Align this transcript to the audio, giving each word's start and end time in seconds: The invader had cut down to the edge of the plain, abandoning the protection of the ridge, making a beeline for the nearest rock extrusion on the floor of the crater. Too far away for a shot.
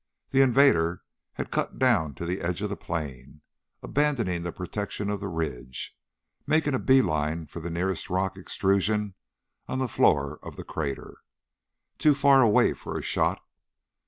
The 0.31 0.41
invader 0.41 1.03
had 1.33 1.51
cut 1.51 1.77
down 1.77 2.15
to 2.15 2.25
the 2.25 2.41
edge 2.41 2.63
of 2.63 2.71
the 2.71 2.75
plain, 2.75 3.41
abandoning 3.83 4.41
the 4.41 4.51
protection 4.51 5.11
of 5.11 5.19
the 5.19 5.27
ridge, 5.27 5.95
making 6.47 6.73
a 6.73 6.79
beeline 6.79 7.45
for 7.45 7.59
the 7.59 7.69
nearest 7.69 8.09
rock 8.09 8.35
extrusion 8.35 9.13
on 9.67 9.77
the 9.77 9.87
floor 9.87 10.39
of 10.41 10.55
the 10.55 10.63
crater. 10.63 11.17
Too 11.99 12.15
far 12.15 12.41
away 12.41 12.73
for 12.73 12.97
a 12.97 13.03
shot. 13.03 13.43